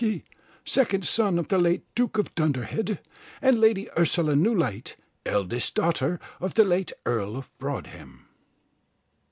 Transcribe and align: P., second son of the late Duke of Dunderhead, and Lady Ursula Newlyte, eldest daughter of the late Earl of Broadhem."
P., 0.01 0.23
second 0.65 1.05
son 1.05 1.37
of 1.37 1.49
the 1.49 1.59
late 1.59 1.85
Duke 1.93 2.17
of 2.17 2.33
Dunderhead, 2.33 3.01
and 3.39 3.59
Lady 3.59 3.87
Ursula 3.95 4.33
Newlyte, 4.35 4.95
eldest 5.27 5.75
daughter 5.75 6.19
of 6.39 6.55
the 6.55 6.65
late 6.65 6.91
Earl 7.05 7.37
of 7.37 7.55
Broadhem." 7.59 8.25